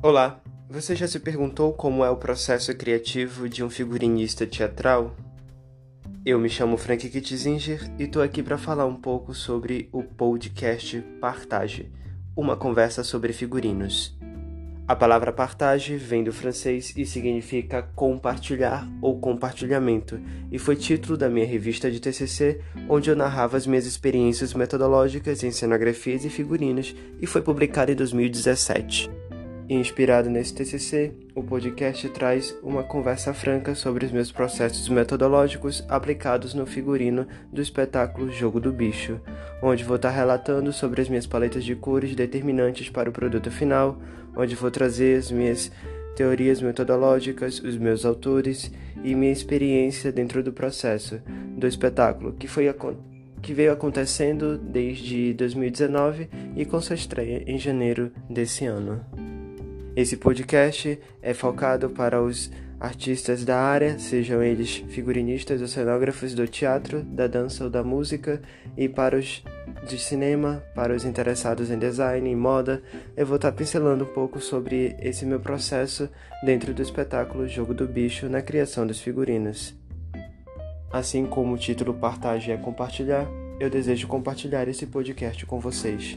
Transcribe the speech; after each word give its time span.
Olá, 0.00 0.40
você 0.70 0.94
já 0.94 1.08
se 1.08 1.18
perguntou 1.18 1.72
como 1.72 2.04
é 2.04 2.10
o 2.10 2.16
processo 2.16 2.72
criativo 2.72 3.48
de 3.48 3.64
um 3.64 3.68
figurinista 3.68 4.46
teatral? 4.46 5.16
Eu 6.24 6.38
me 6.38 6.48
chamo 6.48 6.76
Frank 6.76 7.10
Kitzinger 7.10 7.80
e 7.98 8.06
tô 8.06 8.20
aqui 8.20 8.40
para 8.40 8.56
falar 8.56 8.86
um 8.86 8.94
pouco 8.94 9.34
sobre 9.34 9.88
o 9.90 10.04
podcast 10.04 11.00
Partage, 11.20 11.90
uma 12.36 12.56
conversa 12.56 13.02
sobre 13.02 13.32
figurinos. 13.32 14.16
A 14.86 14.94
palavra 14.94 15.32
partage 15.32 15.96
vem 15.96 16.22
do 16.22 16.32
francês 16.32 16.94
e 16.96 17.04
significa 17.04 17.82
compartilhar 17.82 18.88
ou 19.02 19.18
compartilhamento, 19.18 20.20
e 20.52 20.60
foi 20.60 20.76
título 20.76 21.18
da 21.18 21.28
minha 21.28 21.44
revista 21.44 21.90
de 21.90 21.98
TCC, 21.98 22.60
onde 22.88 23.10
eu 23.10 23.16
narrava 23.16 23.56
as 23.56 23.66
minhas 23.66 23.84
experiências 23.84 24.54
metodológicas 24.54 25.42
em 25.42 25.50
cenografias 25.50 26.24
e 26.24 26.30
figurinos, 26.30 26.94
e 27.20 27.26
foi 27.26 27.42
publicado 27.42 27.90
em 27.90 27.96
2017. 27.96 29.17
Inspirado 29.70 30.30
nesse 30.30 30.54
TCC, 30.54 31.12
o 31.34 31.42
podcast 31.42 32.08
traz 32.08 32.56
uma 32.62 32.82
conversa 32.82 33.34
franca 33.34 33.74
sobre 33.74 34.06
os 34.06 34.10
meus 34.10 34.32
processos 34.32 34.88
metodológicos 34.88 35.84
aplicados 35.90 36.54
no 36.54 36.64
figurino 36.64 37.28
do 37.52 37.60
espetáculo 37.60 38.32
Jogo 38.32 38.60
do 38.60 38.72
Bicho, 38.72 39.20
onde 39.62 39.84
vou 39.84 39.96
estar 39.96 40.08
relatando 40.08 40.72
sobre 40.72 41.02
as 41.02 41.08
minhas 41.10 41.26
paletas 41.26 41.64
de 41.64 41.76
cores 41.76 42.14
determinantes 42.14 42.88
para 42.88 43.10
o 43.10 43.12
produto 43.12 43.50
final, 43.50 43.98
onde 44.34 44.54
vou 44.54 44.70
trazer 44.70 45.18
as 45.18 45.30
minhas 45.30 45.70
teorias 46.16 46.62
metodológicas, 46.62 47.60
os 47.60 47.76
meus 47.76 48.06
autores 48.06 48.72
e 49.04 49.14
minha 49.14 49.32
experiência 49.32 50.10
dentro 50.10 50.42
do 50.42 50.50
processo 50.50 51.20
do 51.58 51.66
espetáculo, 51.66 52.32
que 52.32 52.48
foi 52.48 52.70
que 53.42 53.52
veio 53.52 53.72
acontecendo 53.72 54.56
desde 54.56 55.34
2019 55.34 56.28
e 56.56 56.64
com 56.64 56.80
sua 56.80 56.96
estreia 56.96 57.44
em 57.46 57.58
janeiro 57.58 58.10
desse 58.30 58.64
ano. 58.64 59.17
Esse 59.98 60.16
podcast 60.16 60.96
é 61.20 61.34
focado 61.34 61.90
para 61.90 62.22
os 62.22 62.52
artistas 62.78 63.44
da 63.44 63.58
área, 63.58 63.98
sejam 63.98 64.40
eles 64.40 64.76
figurinistas 64.90 65.60
ou 65.60 65.66
cenógrafos 65.66 66.34
do 66.34 66.46
teatro, 66.46 67.02
da 67.02 67.26
dança 67.26 67.64
ou 67.64 67.68
da 67.68 67.82
música, 67.82 68.40
e 68.76 68.88
para 68.88 69.18
os 69.18 69.42
de 69.88 69.98
cinema, 69.98 70.62
para 70.72 70.94
os 70.94 71.04
interessados 71.04 71.68
em 71.68 71.80
design 71.80 72.30
e 72.30 72.36
moda, 72.36 72.80
eu 73.16 73.26
vou 73.26 73.34
estar 73.34 73.50
pincelando 73.50 74.04
um 74.04 74.14
pouco 74.14 74.40
sobre 74.40 74.94
esse 75.00 75.26
meu 75.26 75.40
processo 75.40 76.08
dentro 76.44 76.72
do 76.72 76.80
espetáculo 76.80 77.48
Jogo 77.48 77.74
do 77.74 77.88
Bicho 77.88 78.28
na 78.28 78.40
criação 78.40 78.86
dos 78.86 79.00
figurinos. 79.00 79.74
Assim 80.92 81.26
como 81.26 81.54
o 81.54 81.58
título 81.58 81.92
Partage 81.92 82.52
é 82.52 82.56
compartilhar, 82.56 83.26
eu 83.58 83.68
desejo 83.68 84.06
compartilhar 84.06 84.68
esse 84.68 84.86
podcast 84.86 85.44
com 85.44 85.58
vocês. 85.58 86.16